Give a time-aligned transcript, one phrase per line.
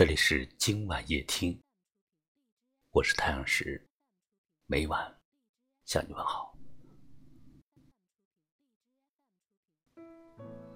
[0.00, 1.60] 这里是今晚夜听，
[2.90, 3.86] 我是太阳石，
[4.64, 5.14] 每晚
[5.84, 6.56] 向你问好。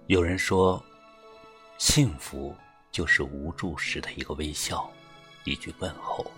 [0.08, 0.84] 有人说，
[1.78, 2.54] 幸福
[2.92, 4.92] 就是无助时的一个微笑，
[5.44, 6.30] 一句问候；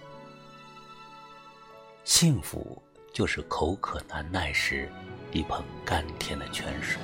[2.05, 2.81] 幸福
[3.13, 4.89] 就是口渴难耐时
[5.33, 7.01] 一捧甘甜的泉水；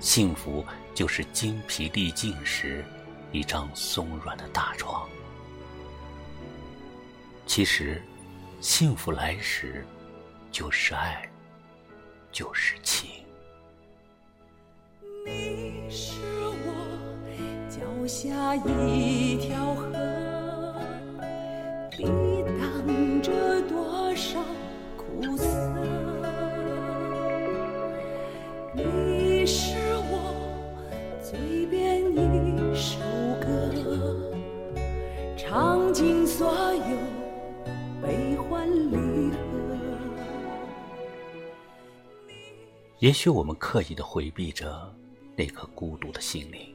[0.00, 0.66] 幸福
[0.96, 2.84] 就是精疲力尽时。
[3.32, 5.08] 一张松软的大床。
[7.46, 8.02] 其实，
[8.60, 9.84] 幸福来时，
[10.50, 11.28] 就是爱，
[12.30, 13.10] 就是情。
[15.26, 16.20] 你是
[16.64, 16.72] 我
[17.68, 19.90] 脚下一条河，
[43.00, 44.94] 也许我们刻意的回避着
[45.34, 46.74] 那颗孤独的心灵，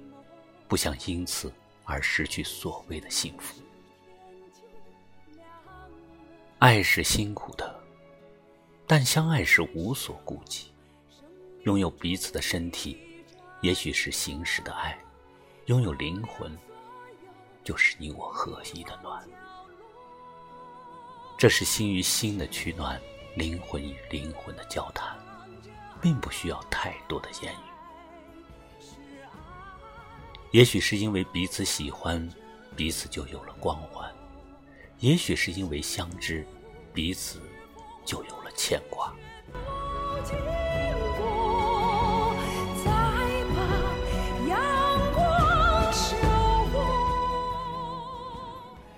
[0.68, 3.62] 不想因此而失去所谓的幸福。
[6.58, 7.80] 爱是辛苦的，
[8.88, 10.72] 但相爱是无所顾忌。
[11.66, 12.98] 拥有彼此的身体，
[13.62, 14.98] 也许是行驶的爱；
[15.68, 16.52] 拥有灵魂。
[17.64, 19.24] 就是你我合一的暖，
[21.38, 23.00] 这是心与心的取暖，
[23.36, 25.18] 灵魂与灵魂的交谈，
[26.06, 27.58] 并不需要太多的言语。
[30.52, 32.30] 也许是因为彼此喜欢，
[32.76, 34.08] 彼此就有了光环；
[35.00, 36.46] 也许是因为相知，
[36.94, 37.42] 彼此
[38.06, 39.16] 就有了牵挂。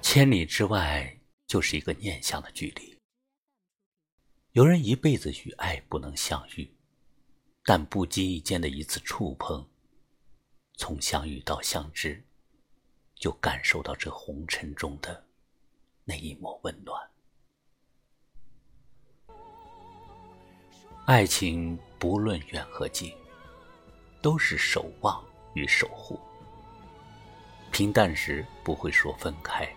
[0.01, 2.99] 千里之外，就是一个念想的距离。
[4.51, 6.69] 有人一辈子与爱不能相遇，
[7.69, 9.67] 但不经意间的一次触碰，
[10.77, 12.23] 从相遇到相知，
[13.13, 15.21] 就感受到这红尘中的
[16.05, 16.97] 那一抹温暖。
[21.07, 23.13] 爱情不论远和近，
[24.21, 25.21] 都是守望
[25.53, 26.17] 与守护。
[27.69, 29.67] 平淡时不会说分开。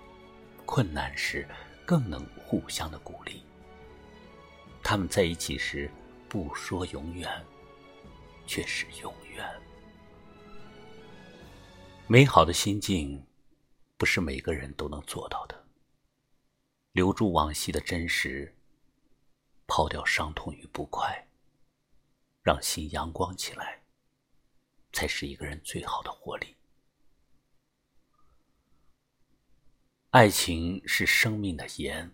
[0.65, 1.45] 困难时，
[1.85, 3.43] 更能互相的鼓励。
[4.81, 5.91] 他们在一起时，
[6.29, 7.29] 不说永远，
[8.47, 9.63] 却是永远。
[12.07, 13.25] 美好的心境，
[13.97, 15.67] 不是每个人都能做到的。
[16.93, 18.53] 留住往昔的真实，
[19.69, 21.29] 抛掉伤痛与不快，
[22.43, 23.83] 让心阳光起来，
[24.93, 26.57] 才是一个人最好的活力。
[30.11, 32.13] 爱情是生命的盐，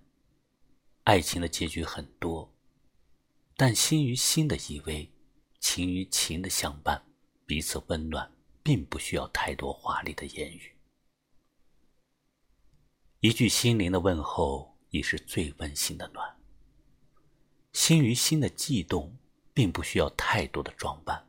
[1.05, 2.53] 爱情的结局很多，
[3.57, 5.09] 但心与心的依偎，
[5.69, 7.05] 情与情的相伴，
[7.45, 8.33] 彼此温暖，
[8.63, 10.77] 并不需要太多华丽的言语。
[13.19, 16.41] 一句心灵的问候，已是最温馨的暖。
[17.73, 19.19] 心与心的悸动，
[19.53, 21.29] 并不需要太多的装扮，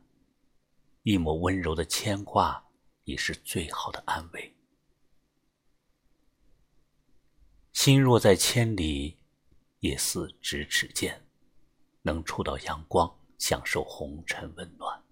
[1.02, 2.64] 一抹温柔的牵挂，
[3.02, 4.54] 已是最好的安慰。
[7.72, 9.18] 心若在千里，
[9.80, 11.26] 也似咫尺间，
[12.02, 15.02] 能触到阳光，享受红尘温暖。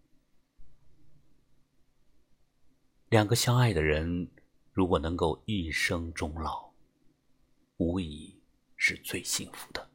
[3.09, 4.31] 两个相爱的人，
[4.73, 6.71] 如果能够一生终老，
[7.79, 8.39] 无疑
[8.77, 9.91] 是最幸福的。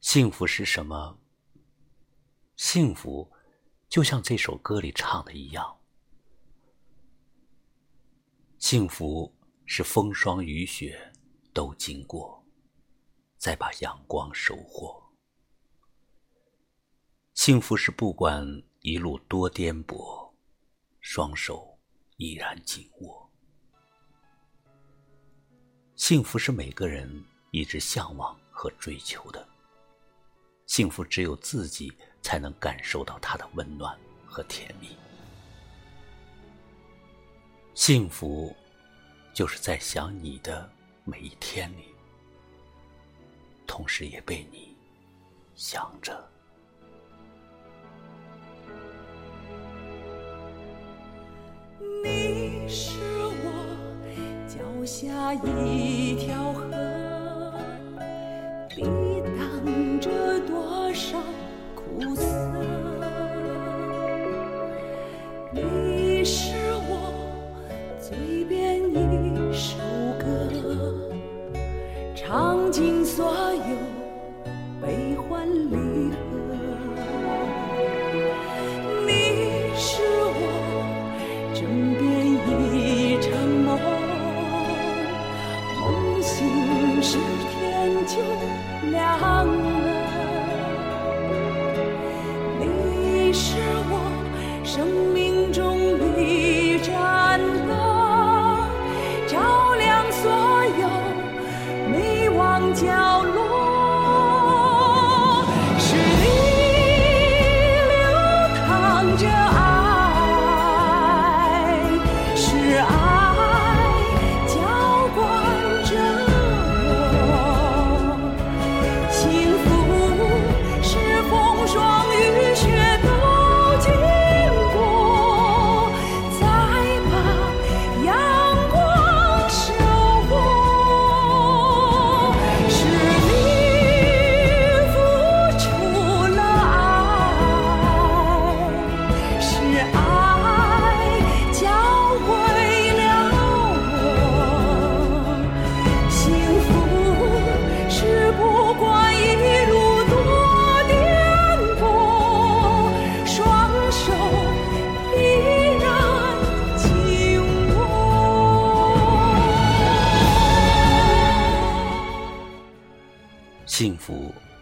[0.00, 1.18] 幸福是什么？
[2.56, 3.32] 幸福，
[3.88, 5.80] 就像这首歌里唱的一样，
[8.58, 9.34] 幸福。
[9.64, 11.10] 是风霜雨雪
[11.54, 12.44] 都经过，
[13.38, 15.01] 再把阳光收获。
[17.44, 18.46] 幸福是不管
[18.82, 20.30] 一路多颠簸，
[21.00, 21.76] 双手
[22.16, 23.28] 依然紧握。
[25.96, 27.12] 幸福是每个人
[27.50, 29.44] 一直向往和追求的。
[30.66, 31.92] 幸福只有自己
[32.22, 34.96] 才能感受到它的温暖和甜蜜。
[37.74, 38.54] 幸福。
[39.34, 40.70] 就是在想你的
[41.04, 41.86] 每一天里，
[43.66, 44.76] 同时也被你
[45.56, 46.31] 想着。
[55.34, 57.52] 一条河
[58.68, 61.18] 抵挡着多少
[61.74, 62.24] 苦涩。
[65.50, 66.54] 你是
[66.88, 67.12] 我
[67.98, 68.44] 最
[87.02, 87.18] 是
[87.50, 88.14] 天就
[88.92, 89.44] 亮了。
[92.60, 93.56] 你是
[93.90, 93.92] 我
[94.62, 95.76] 生命中
[96.16, 97.70] 一盏灯，
[99.26, 99.34] 照
[99.74, 100.30] 亮所
[100.80, 100.82] 有
[101.90, 102.40] 迷惘
[102.72, 102.86] 角
[103.24, 103.31] 落。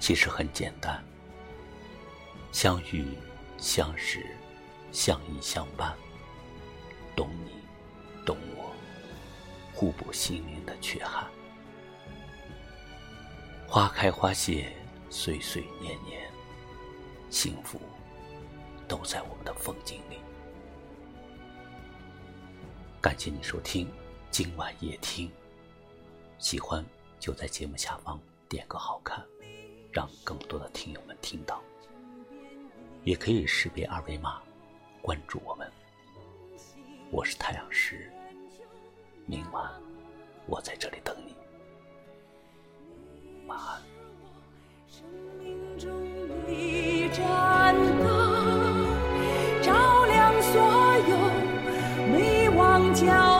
[0.00, 1.00] 其实很简单，
[2.50, 3.16] 相遇、
[3.58, 4.26] 相识、
[4.90, 5.94] 相依相伴，
[7.14, 7.52] 懂你，
[8.24, 8.72] 懂我，
[9.74, 11.30] 互补心灵的缺憾。
[13.68, 14.72] 花开花谢，
[15.10, 16.28] 岁岁年年，
[17.28, 17.78] 幸福
[18.88, 20.18] 都在我们的风景里。
[23.02, 23.88] 感谢你收听
[24.30, 25.30] 今晚夜听，
[26.38, 26.84] 喜欢
[27.20, 28.18] 就在节目下方
[28.48, 29.24] 点个好看，
[29.92, 31.62] 让更多的听友们听到。
[33.04, 34.40] 也可以识别二维码
[35.00, 35.70] 关注我们。
[37.10, 38.12] 我是太阳石，
[39.26, 39.70] 明晚
[40.46, 41.34] 我在这里等你。
[43.46, 43.80] 晚安。
[49.62, 50.60] 照亮所
[51.08, 51.16] 有
[52.08, 53.39] 迷惘角